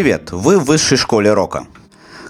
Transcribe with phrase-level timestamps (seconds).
[0.00, 1.66] Привет, вы в высшей школе рока.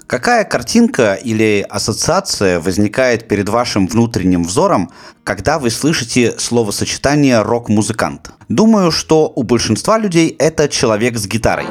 [0.05, 4.91] Какая картинка или ассоциация возникает перед вашим внутренним взором,
[5.23, 8.33] когда вы слышите словосочетание «рок-музыкант»?
[8.49, 11.65] Думаю, что у большинства людей это человек с гитарой.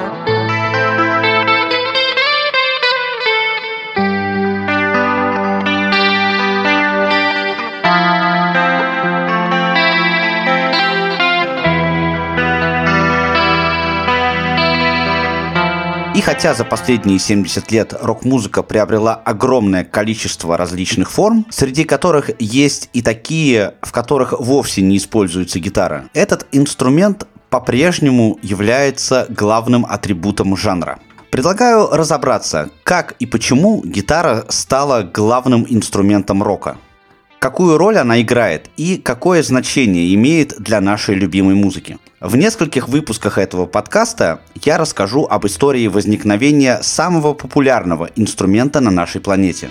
[16.20, 22.90] И хотя за последние 70 лет рок-музыка приобрела огромное количество различных форм, среди которых есть
[22.92, 30.98] и такие, в которых вовсе не используется гитара, этот инструмент по-прежнему является главным атрибутом жанра.
[31.30, 36.76] Предлагаю разобраться, как и почему гитара стала главным инструментом рока.
[37.40, 41.96] Какую роль она играет и какое значение имеет для нашей любимой музыки.
[42.20, 49.22] В нескольких выпусках этого подкаста я расскажу об истории возникновения самого популярного инструмента на нашей
[49.22, 49.70] планете.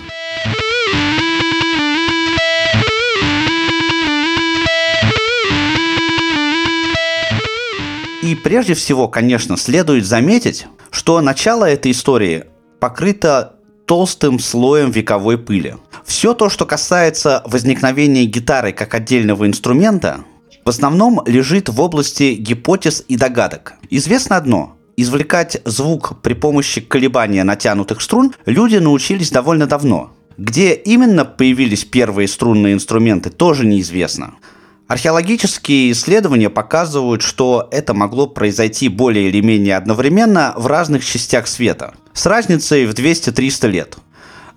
[8.24, 12.46] И прежде всего, конечно, следует заметить, что начало этой истории
[12.80, 13.59] покрыто
[13.90, 15.74] толстым слоем вековой пыли.
[16.04, 20.20] Все то, что касается возникновения гитары как отдельного инструмента,
[20.64, 23.74] в основном лежит в области гипотез и догадок.
[23.90, 24.76] Известно одно.
[24.96, 30.12] Извлекать звук при помощи колебания натянутых струн люди научились довольно давно.
[30.38, 34.34] Где именно появились первые струнные инструменты, тоже неизвестно.
[34.86, 41.94] Археологические исследования показывают, что это могло произойти более или менее одновременно в разных частях света,
[42.12, 43.96] с разницей в 200-300 лет.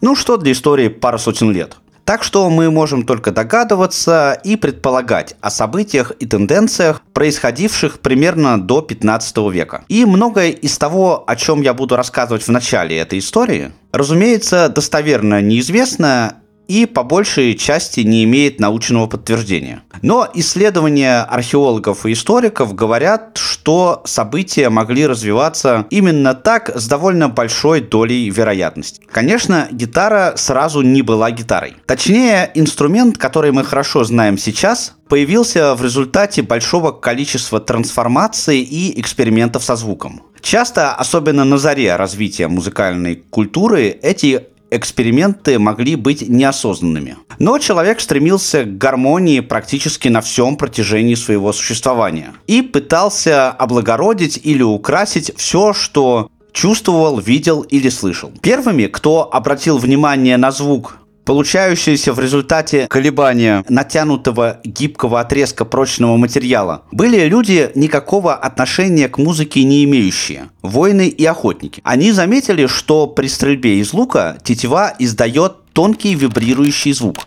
[0.02, 1.78] Ну что для истории пара сотен лет.
[2.06, 8.82] Так что мы можем только догадываться и предполагать о событиях и тенденциях, происходивших примерно до
[8.82, 9.86] 15 века.
[9.88, 15.42] И многое из того, о чем я буду рассказывать в начале этой истории, разумеется, достоверно
[15.42, 16.43] неизвестно
[16.74, 19.84] и по большей части не имеет научного подтверждения.
[20.02, 27.82] Но исследования археологов и историков говорят, что события могли развиваться именно так с довольно большой
[27.82, 29.02] долей вероятности.
[29.12, 31.76] Конечно, гитара сразу не была гитарой.
[31.86, 39.64] Точнее, инструмент, который мы хорошо знаем сейчас, появился в результате большого количества трансформаций и экспериментов
[39.64, 40.24] со звуком.
[40.42, 47.18] Часто, особенно на заре развития музыкальной культуры, эти эксперименты могли быть неосознанными.
[47.40, 54.64] Но человек стремился к гармонии практически на всем протяжении своего существования и пытался облагородить или
[54.64, 58.32] украсить все, что чувствовал, видел или слышал.
[58.42, 66.84] Первыми, кто обратил внимание на звук получающиеся в результате колебания натянутого гибкого отрезка прочного материала,
[66.92, 71.82] были люди никакого отношения к музыке не имеющие, воины и охотники.
[71.84, 77.18] Они заметили, что при стрельбе из лука тетива издает тонкий вибрирующий звук.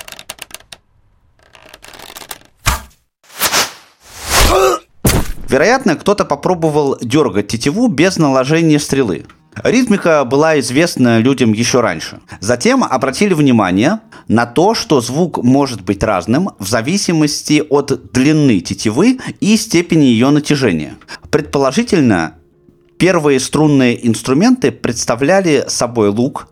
[5.48, 9.26] Вероятно, кто-то попробовал дергать тетиву без наложения стрелы.
[9.62, 12.20] Ритмика была известна людям еще раньше.
[12.40, 19.18] Затем обратили внимание на то, что звук может быть разным в зависимости от длины тетивы
[19.40, 20.96] и степени ее натяжения.
[21.30, 22.34] Предположительно,
[22.98, 26.48] первые струнные инструменты представляли собой лук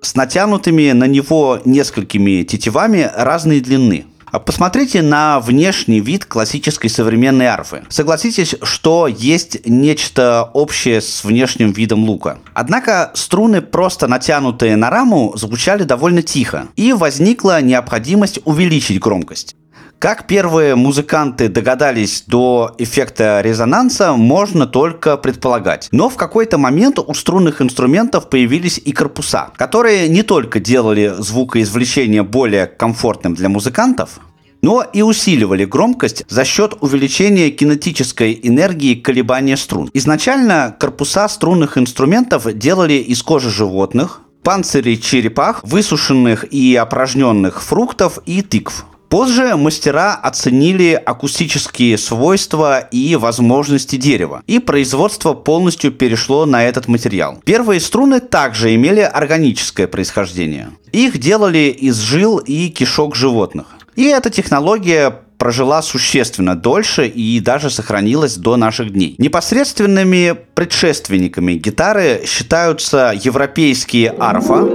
[0.00, 4.06] с натянутыми на него несколькими тетивами разной длины–
[4.38, 7.84] посмотрите на внешний вид классической современной арфы.
[7.88, 12.38] Согласитесь, что есть нечто общее с внешним видом лука.
[12.54, 19.56] Однако струны, просто натянутые на раму, звучали довольно тихо, и возникла необходимость увеличить громкость.
[19.98, 25.88] Как первые музыканты догадались до эффекта резонанса, можно только предполагать.
[25.90, 32.22] Но в какой-то момент у струнных инструментов появились и корпуса, которые не только делали звукоизвлечение
[32.22, 34.20] более комфортным для музыкантов,
[34.66, 39.88] но и усиливали громкость за счет увеличения кинетической энергии колебания струн.
[39.94, 48.42] Изначально корпуса струнных инструментов делали из кожи животных, панцирей черепах, высушенных и опорожненных фруктов и
[48.42, 48.86] тыкв.
[49.08, 57.40] Позже мастера оценили акустические свойства и возможности дерева, и производство полностью перешло на этот материал.
[57.44, 60.70] Первые струны также имели органическое происхождение.
[60.90, 63.75] Их делали из жил и кишок животных.
[63.96, 69.14] И эта технология прожила существенно дольше и даже сохранилась до наших дней.
[69.18, 74.66] Непосредственными предшественниками гитары считаются европейские арфа,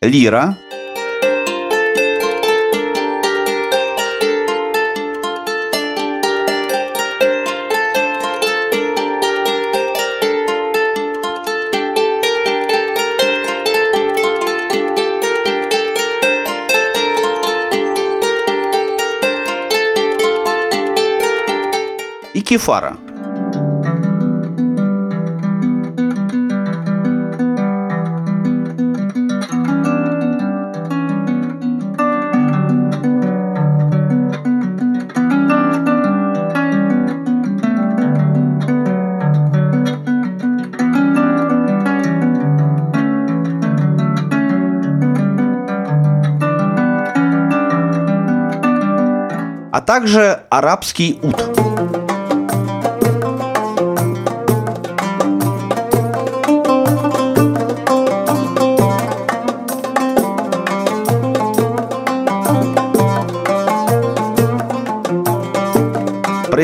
[0.00, 0.56] лира,
[22.46, 22.96] и кефара.
[49.72, 52.05] а также арабский ут.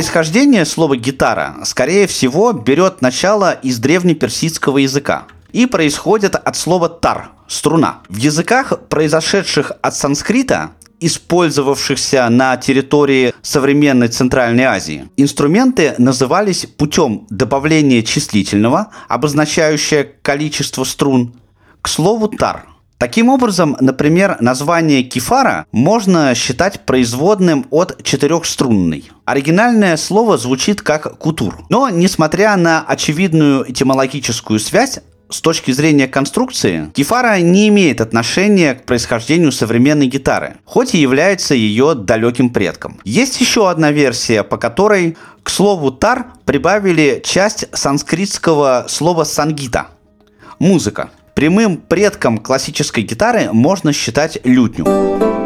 [0.03, 7.31] Происхождение слова «гитара» скорее всего берет начало из древнеперсидского языка и происходит от слова «тар»–
[7.47, 8.01] струна.
[8.09, 15.09] В языках, произошедших от санскрита, использовавшихся на территории современной Центральной Азии.
[15.17, 21.37] Инструменты назывались путем добавления числительного, обозначающее количество струн,
[21.81, 22.67] к слову тар.
[23.03, 29.11] Таким образом, например, название кефара можно считать производным от четырехструнный.
[29.25, 31.65] Оригинальное слово звучит как кутур.
[31.69, 35.01] Но, несмотря на очевидную этимологическую связь,
[35.31, 41.57] с точки зрения конструкции, кефара не имеет отношения к происхождению современной гитары, хоть и является
[41.57, 43.01] ее далеким предком.
[43.03, 49.89] Есть еще одна версия, по которой к слову тар прибавили часть санскритского слова сангита–
[50.61, 51.11] музыка.
[51.35, 55.42] Прямым предком классической гитары можно считать лютню.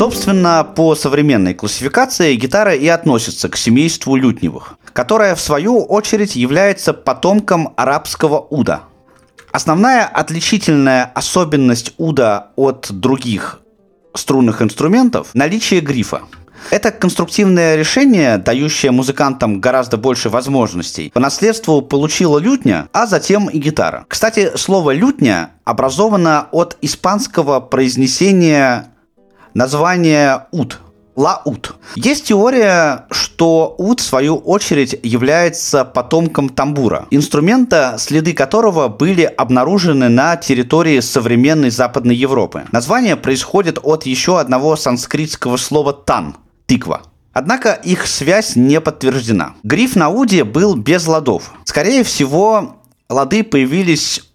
[0.00, 6.94] Собственно, по современной классификации гитара и относится к семейству лютневых, которое в свою очередь является
[6.94, 8.84] потомком арабского уда.
[9.52, 13.60] Основная отличительная особенность уда от других
[14.14, 16.22] струнных инструментов– наличие грифа.
[16.70, 23.58] Это конструктивное решение, дающее музыкантам гораздо больше возможностей, по наследству получила лютня, а затем и
[23.58, 24.06] гитара.
[24.08, 28.86] Кстати, слово «лютня» образовано от испанского произнесения
[29.54, 30.80] название ут.
[31.16, 31.74] Лаут.
[31.96, 40.08] Есть теория, что ут, в свою очередь, является потомком тамбура, инструмента, следы которого были обнаружены
[40.08, 42.64] на территории современной Западной Европы.
[42.72, 46.36] Название происходит от еще одного санскритского слова «тан»–
[46.66, 47.02] «тыква».
[47.32, 49.54] Однако их связь не подтверждена.
[49.62, 51.52] Гриф на уде был без ладов.
[51.64, 52.76] Скорее всего,
[53.08, 54.29] лады появились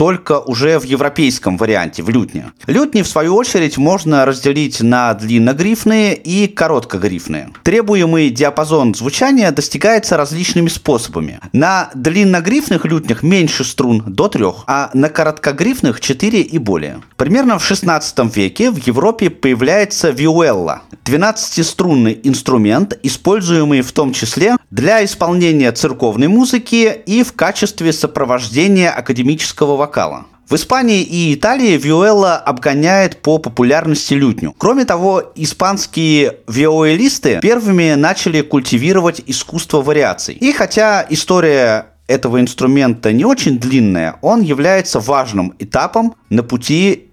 [0.00, 2.52] только уже в европейском варианте, в лютне.
[2.66, 7.50] Лютни, в свою очередь, можно разделить на длинногрифные и короткогрифные.
[7.64, 11.38] Требуемый диапазон звучания достигается различными способами.
[11.52, 17.02] На длинногрифных лютнях меньше струн до трех, а на короткогрифных 4 и более.
[17.18, 25.04] Примерно в 16 веке в Европе появляется виуэлла– 12-струнный инструмент, используемый в том числе для
[25.04, 30.26] исполнения церковной музыки и в качестве сопровождения академического вокала вокала.
[30.48, 34.54] В Испании и Италии виоэлла обгоняет по популярности лютню.
[34.58, 40.34] Кроме того, испанские виоэлисты первыми начали культивировать искусство вариаций.
[40.34, 47.10] И хотя история этого инструмента не очень длинная, он является важным этапом на пути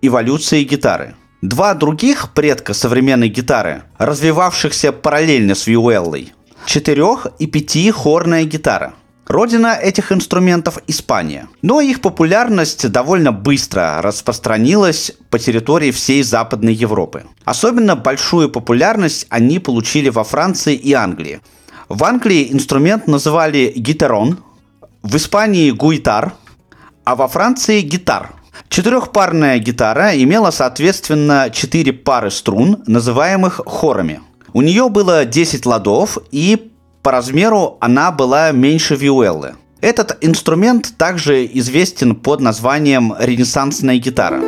[0.00, 1.14] эволюции гитары.
[1.42, 6.32] Два других предка современной гитары, развивавшихся параллельно с виуэллой,
[6.66, 8.94] четырех- и пятихорная гитара.
[9.30, 11.46] Родина этих инструментов– Испания.
[11.62, 17.22] Но их популярность довольно быстро распространилась по территории всей Западной Европы.
[17.44, 21.40] Особенно большую популярность они получили во Франции и Англии.
[21.88, 24.38] В Англии инструмент называли гитарон,
[25.04, 26.32] в Испании– гуитар,
[27.04, 28.32] а во Франции– гитар.
[28.68, 34.22] Четырехпарная гитара имела, соответственно, четыре пары струн, называемых хорами.
[34.52, 36.69] У нее было 10 ладов и
[37.02, 39.54] по размеру она была меньше виуэллы.
[39.80, 44.40] Этот инструмент также известен под названием ренессансная гитара.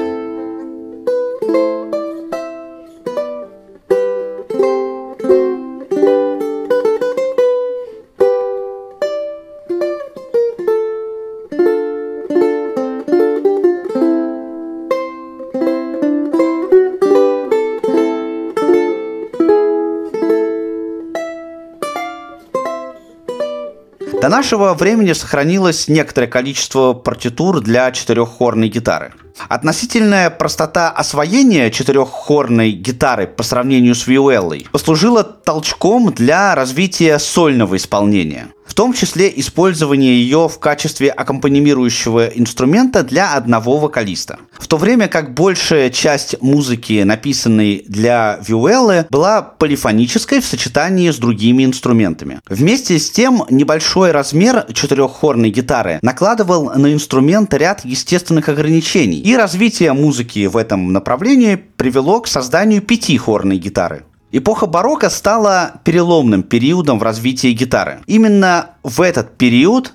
[24.23, 29.15] До нашего времени сохранилось некоторое количество партитур для четыреххорной гитары.
[29.49, 38.53] Относительная простота освоения четыреххорной гитары по сравнению с виуэллой послужила толчком для развития сольного исполнения–
[38.73, 44.39] в том числе использование ее в качестве аккомпанирующего инструмента для одного вокалиста.
[44.59, 51.19] В то время как большая часть музыки, написанной для виуэллы, была полифонической в сочетании с
[51.19, 52.41] другими инструментами.
[52.49, 59.93] Вместе с тем, небольшой размер четыреххорной гитары накладывал на инструмент ряд естественных ограничений, и развитие
[59.93, 64.07] музыки в этом направлении привело к созданию пятихорной гитары.
[64.33, 68.01] Эпоха барокко стала переломным периодом в развитии гитары.
[68.07, 69.93] Именно в этот период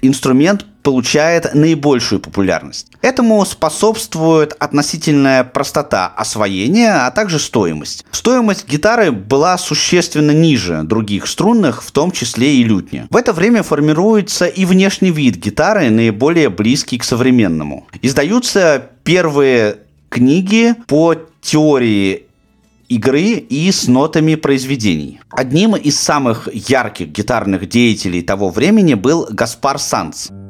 [0.00, 2.86] инструмент получает наибольшую популярность.
[3.02, 8.06] Этому способствует относительная простота освоения, а также стоимость.
[8.12, 13.06] Стоимость гитары была существенно ниже других струнных, в том числе и лютни.
[13.10, 17.88] В это время формируется и внешний вид гитары, наиболее близкий к современному.
[18.00, 19.78] Издаются первые
[20.08, 22.25] книги по теории
[22.88, 25.20] игры и с нотами произведений.
[25.30, 30.28] Одним из самых ярких гитарных деятелей того времени был Гаспар Санц–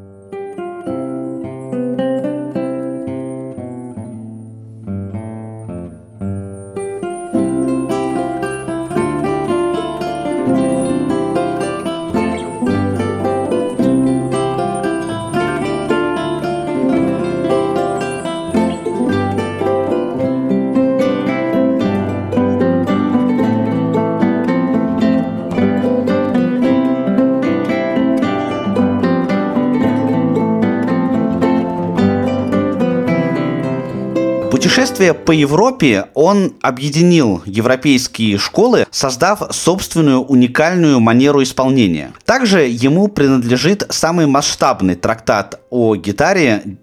[34.96, 42.12] путешествия по Европе он объединил европейские школы, создав собственную уникальную манеру исполнения.
[42.24, 46.78] Также ему принадлежит самый масштабный трактат о гитаре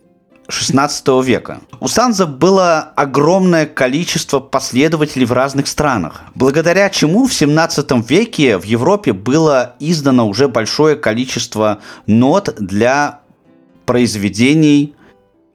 [0.47, 1.61] 16 века.
[1.79, 8.63] У Санза было огромное количество последователей в разных странах, благодаря чему в 17 веке в
[8.65, 13.21] Европе было издано уже большое количество нот для
[13.85, 14.93] произведений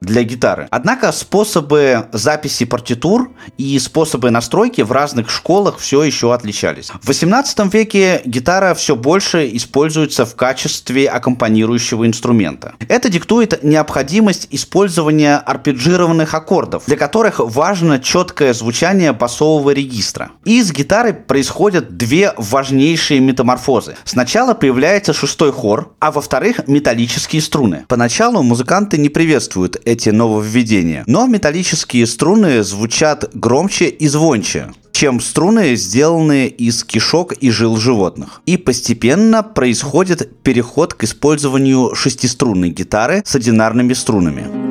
[0.01, 0.67] для гитары.
[0.71, 6.89] Однако способы записи партитур и способы настройки в разных школах все еще отличались.
[7.01, 12.73] В 18 веке гитара все больше используется в качестве аккомпанирующего инструмента.
[12.87, 20.31] Это диктует необходимость использования арпеджированных аккордов, для которых важно четкое звучание басового регистра.
[20.45, 23.95] И с гитары происходят две важнейшие метаморфозы.
[24.05, 27.85] Сначала появляется шестой хор, а во-вторых металлические струны.
[27.87, 31.03] Поначалу музыканты не приветствуют эти нововведения.
[31.07, 38.41] Но металлические струны звучат громче и звонче чем струны, сделанные из кишок и жил животных.
[38.45, 44.68] И постепенно происходит переход к использованию шестиструнной гитары с одинарными струнами.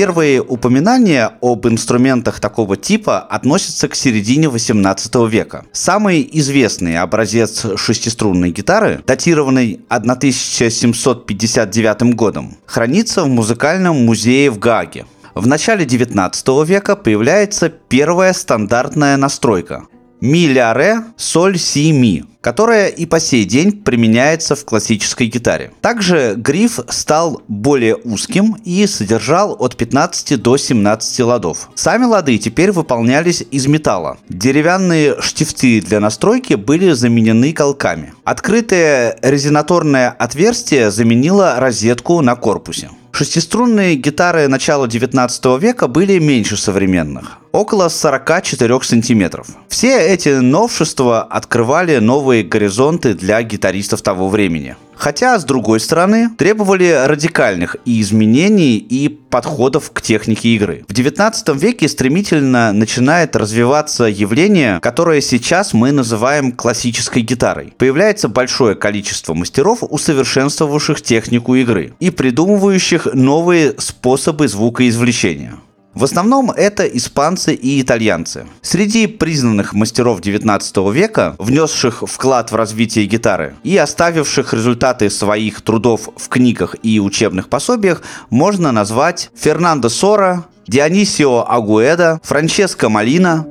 [0.00, 5.66] Первые упоминания об инструментах такого типа относятся к середине 18 века.
[5.72, 15.04] Самый известный образец шестиструнной гитары, датированный 1759 годом, хранится в музыкальном музее в Гаге.
[15.34, 19.86] В начале 19 века появляется первая стандартная настройка
[20.20, 25.72] ми ля ре соль си ми которая и по сей день применяется в классической гитаре.
[25.80, 31.68] Также гриф стал более узким и содержал от 15 до 17 ладов.
[31.74, 34.18] Сами лады теперь выполнялись из металла.
[34.28, 38.14] Деревянные штифты для настройки были заменены колками.
[38.24, 42.90] Открытое резинаторное отверстие заменило розетку на корпусе.
[43.12, 49.48] Шестиструнные гитары начала 19 века были меньше современных, около 44 сантиметров.
[49.68, 54.76] Все эти новшества открывали новые горизонты для гитаристов того времени.
[55.00, 60.84] Хотя, с другой стороны, требовали радикальных и изменений и подходов к технике игры.
[60.88, 67.72] В 19 веке стремительно начинает развиваться явление, которое сейчас мы называем классической гитарой.
[67.78, 75.54] Появляется большое количество мастеров, усовершенствовавших технику игры и придумывающих новые способы звукоизвлечения.
[75.94, 78.46] В основном это испанцы и итальянцы.
[78.62, 86.08] Среди признанных мастеров 19 века, внесших вклад в развитие гитары и оставивших результаты своих трудов
[86.16, 93.44] в книгах и учебных пособиях, можно назвать Фернандо Сора, Дионисио Агуэда, Франческо Малина,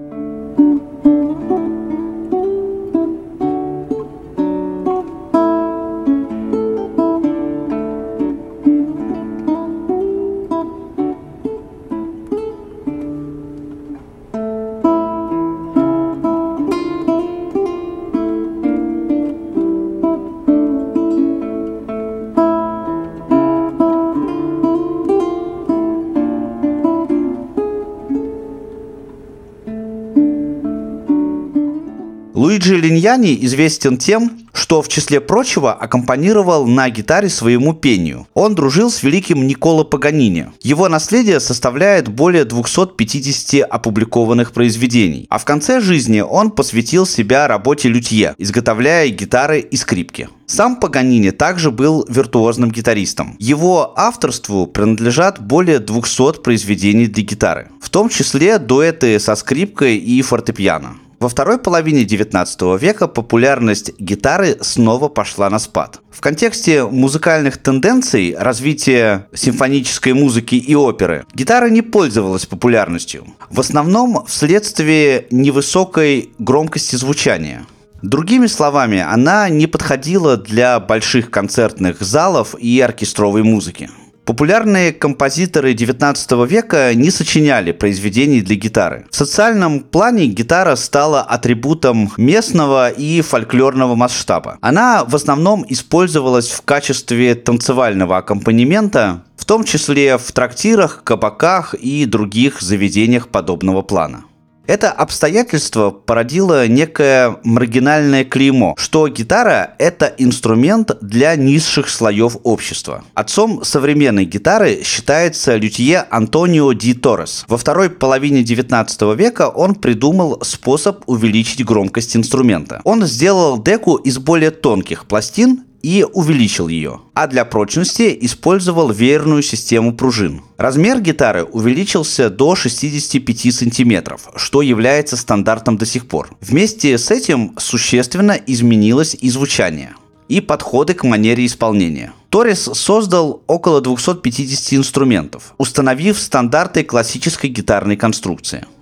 [32.79, 38.27] Линьяни известен тем, что в числе прочего аккомпанировал на гитаре своему пению.
[38.33, 40.47] Он дружил с великим Николо Паганини.
[40.61, 45.27] Его наследие составляет более 250 опубликованных произведений.
[45.29, 50.29] А в конце жизни он посвятил себя работе лютье, изготовляя гитары и скрипки.
[50.45, 53.35] Сам Паганини также был виртуозным гитаристом.
[53.39, 60.21] Его авторству принадлежат более 200 произведений для гитары, в том числе дуэты со скрипкой и
[60.21, 60.97] фортепиано.
[61.19, 65.99] Во второй половине XIX века популярность гитары снова пошла на спад.
[66.11, 73.27] В контексте музыкальных тенденций развития симфонической музыки и оперы гитара не пользовалась популярностью.
[73.49, 77.65] В основном вследствие невысокой громкости звучания.
[78.01, 83.89] Другими словами, она не подходила для больших концертных залов и оркестровой музыки.
[84.29, 89.07] Популярные композиторы XIX века не сочиняли произведений для гитары.
[89.09, 94.59] В социальном плане гитара стала атрибутом местного и фольклорного масштаба.
[94.61, 102.05] Она в основном использовалась в качестве танцевального аккомпанемента, в том числе в трактирах, кабаках и
[102.05, 104.25] других заведениях подобного плана.
[104.69, 113.03] Это обстоятельство породило некое маргинальное клеймо, что гитара— это инструмент для низших слоев общества.
[113.15, 117.45] Отцом современной гитары считается лютье Антонио Ди Торрес.
[117.47, 122.81] Во второй половине 19 века он придумал способ увеличить громкость инструмента.
[122.83, 129.41] Он сделал деку из более тонких пластин и увеличил ее, а для прочности использовал веерную
[129.41, 130.41] систему пружин.
[130.57, 136.29] Размер гитары увеличился до 65 сантиметров, что является стандартом до сих пор.
[136.41, 139.93] Вместе с этим существенно изменилось и звучание
[140.27, 142.13] и подходы к манере исполнения.
[142.29, 148.65] Торрес создал около 250 инструментов, установив стандарты классической гитарной конструкции–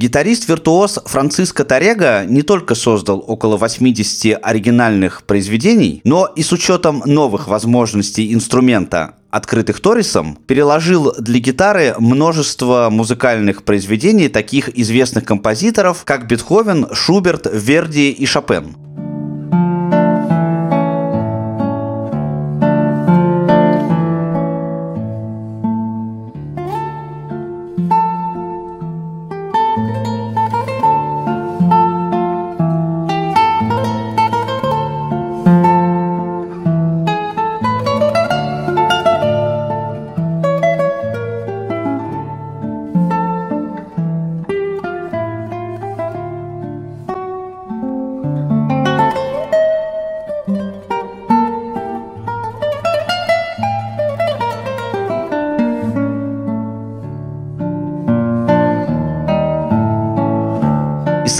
[0.00, 7.48] Гитарист-виртуоз Франциско Тарега не только создал около 80 оригинальных произведений, но и с учетом новых
[7.48, 16.86] возможностей инструмента, открытых Торрисом, переложил для гитары множество музыкальных произведений таких известных композиторов, как Бетховен,
[16.94, 18.76] Шуберт, Верди и Шопен.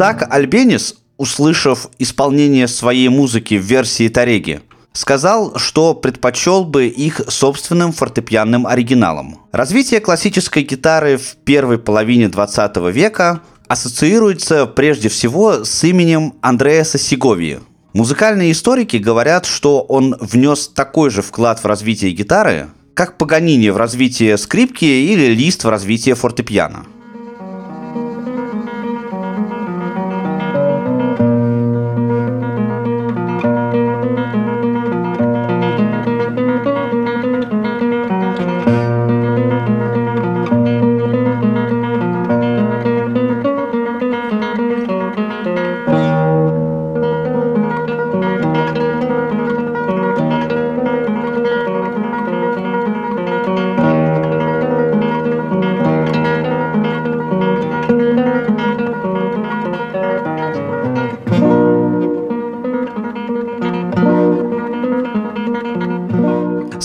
[0.00, 4.60] Исаак Альбенис, услышав исполнение своей музыки в версии Тареги,
[4.94, 9.42] сказал, что предпочел бы их собственным фортепианным оригиналом.
[9.52, 17.60] Развитие классической гитары в первой половине 20 века ассоциируется прежде всего с именем Андреаса Сеговии.
[17.92, 23.76] Музыкальные историки говорят, что он внес такой же вклад в развитие гитары, как Паганини в
[23.76, 26.86] развитие скрипки или Лист в развитие фортепиано.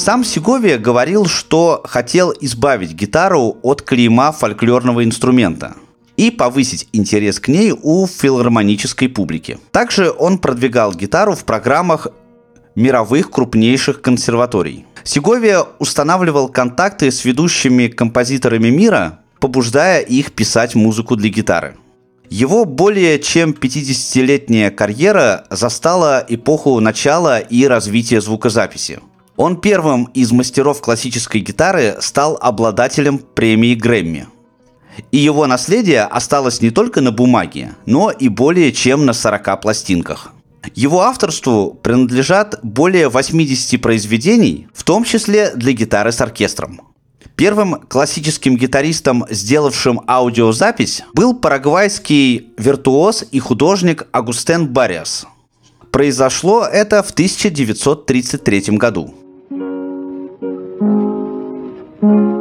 [0.05, 5.73] Сам Сеговия говорил, что хотел избавить гитару от клейма фольклорного инструмента
[6.15, 9.57] и повысить интерес к ней у филармонической публики.
[9.71, 12.09] Также он продвигал гитару в программах
[12.75, 14.85] мировых крупнейших консерваторий.
[15.03, 21.77] Сеговия устанавливал контакты с ведущими композиторами мира, побуждая их писать музыку для гитары.
[22.29, 28.99] Его более чем 50-летняя карьера застала эпоху начала и развития звукозаписи.
[29.37, 34.27] Он первым из мастеров классической гитары стал обладателем премии Грэмми.
[35.11, 40.31] И его наследие осталось не только на бумаге, но и более чем на 40 пластинках.
[40.73, 46.81] Его авторству принадлежат более 80 произведений, в том числе для гитары с оркестром.
[47.35, 55.27] Первым классическим гитаристом, сделавшим аудиозапись, был парагвайский виртуоз и художник Агустен Бариас.
[55.91, 59.13] Произошло это в 1933 году.
[62.05, 62.34] Также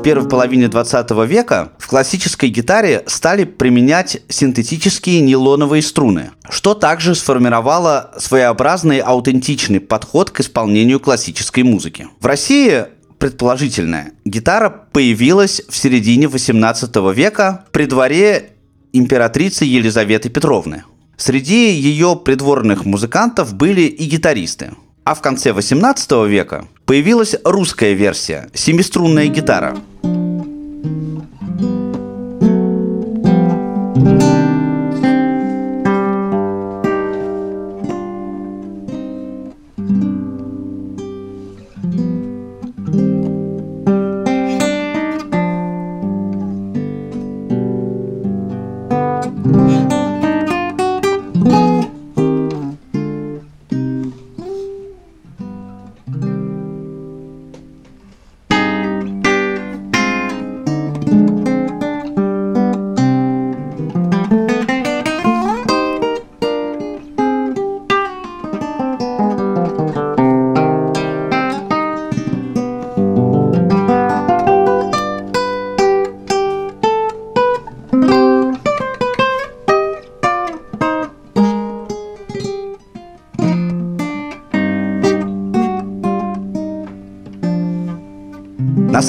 [0.00, 7.14] в первой половине 20 века в классической гитаре стали применять синтетические нейлоновые струны, что также
[7.14, 12.08] сформировало своеобразный аутентичный подход к исполнению классической музыки.
[12.18, 12.86] В России
[13.18, 18.52] предположительная гитара появилась в середине 18 века при дворе
[18.94, 20.84] императрицы Елизаветы Петровны.
[21.18, 24.70] Среди ее придворных музыкантов были и гитаристы.
[25.04, 29.78] А в конце 18 века появилась русская версия– семиструнная гитара.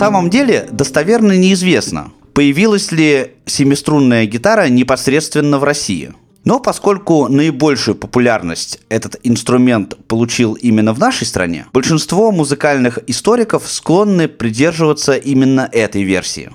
[0.06, 6.12] Самом деле достоверно неизвестно, появилась ли семиструнная гитара непосредственно в России.
[6.44, 14.28] Но поскольку наибольшую популярность этот инструмент получил именно в нашей стране, большинство музыкальных историков склонны
[14.28, 16.50] придерживаться именно этой версии.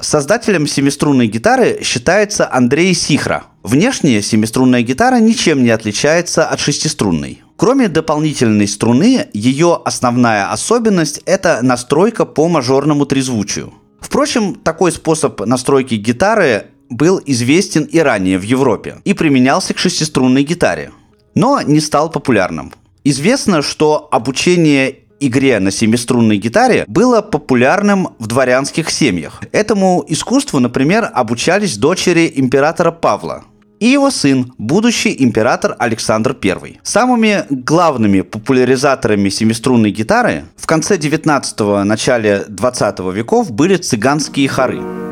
[0.00, 3.46] Создателем семиструнной гитары считается Андрей Сихра.
[3.64, 7.42] Внешне семиструнная гитара ничем не отличается от шестиструнной.
[7.56, 13.72] Кроме дополнительной струны, ее основная особенность– это настройка по мажорному трезвучию.
[13.98, 20.42] Впрочем, такой способ настройки гитары был известен и ранее в Европе и применялся к шестиструнной
[20.42, 20.92] гитаре,
[21.34, 22.74] но не стал популярным.
[23.04, 29.40] Известно, что обучение игре на семиструнной гитаре было популярным в дворянских семьях.
[29.52, 33.44] Этому искусству, например, обучались дочери императора Павла–
[33.80, 36.80] и его сын, будущий император Александр I.
[36.82, 45.05] Самыми главными популяризаторами семиструнной гитары в конце 19-го, начале 20 веков были цыганские хоры.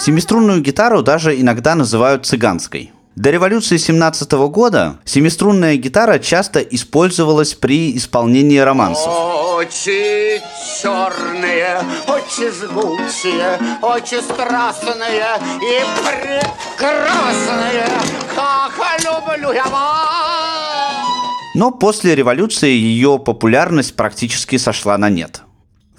[0.00, 2.90] Семиструнную гитару даже иногда называют цыганской.
[3.16, 9.12] До революции 17 года семиструнная гитара часто использовалась при исполнении романсов.
[9.58, 10.40] Очи
[10.80, 15.84] черные, очи жгучие, очи страстные и
[16.78, 17.86] прекрасные,
[18.34, 18.72] как
[19.04, 20.94] люблю я вас.
[21.54, 25.42] Но после революции ее популярность практически сошла на нет.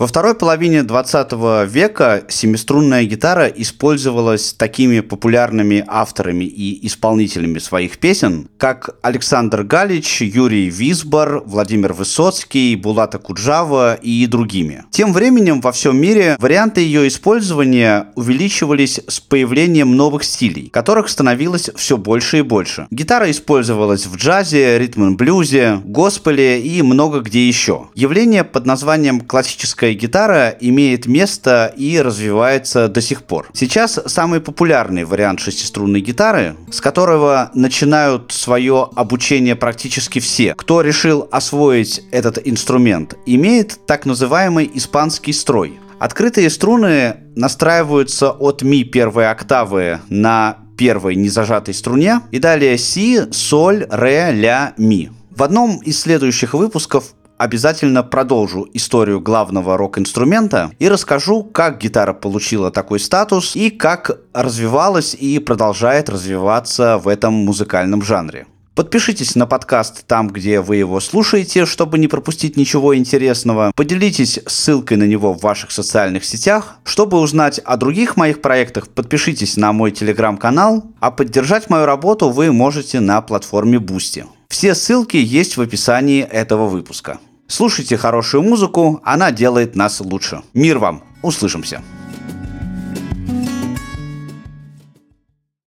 [0.01, 1.31] Во второй половине 20
[1.69, 10.71] века семиструнная гитара использовалась такими популярными авторами и исполнителями своих песен, как Александр Галич, Юрий
[10.71, 14.85] Висбор, Владимир Высоцкий, Булата Куджава и другими.
[14.89, 21.69] Тем временем во всем мире варианты ее использования увеличивались с появлением новых стилей, которых становилось
[21.75, 22.87] все больше и больше.
[22.89, 27.89] Гитара использовалась в джазе, ритм-блюзе, госпеле и много где еще.
[27.93, 33.49] Явление под названием классическая Электрическая гитара имеет место и развивается до сих пор.
[33.53, 41.27] Сейчас самый популярный вариант шестиструнной гитары, с которого начинают свое обучение практически все, кто решил
[41.31, 45.79] освоить этот инструмент, имеет так называемый испанский строй.
[45.99, 53.85] Открытые струны настраиваются от ми первой октавы на первой незажатой струне и далее си, соль,
[53.89, 55.11] ре, ля, ми.
[55.29, 62.69] В одном из следующих выпусков обязательно продолжу историю главного рок-инструмента и расскажу, как гитара получила
[62.69, 68.45] такой статус и как развивалась и продолжает развиваться в этом музыкальном жанре.
[68.75, 73.71] Подпишитесь на подкаст там, где вы его слушаете, чтобы не пропустить ничего интересного.
[73.75, 76.75] Поделитесь ссылкой на него в ваших социальных сетях.
[76.83, 82.51] Чтобы узнать о других моих проектах, подпишитесь на мой телеграм-канал, а поддержать мою работу вы
[82.53, 84.25] можете на платформе Boosty.
[84.47, 87.19] Все ссылки есть в описании этого выпуска.
[87.51, 90.41] Слушайте хорошую музыку, она делает нас лучше.
[90.53, 91.03] Мир вам!
[91.21, 91.83] Услышимся!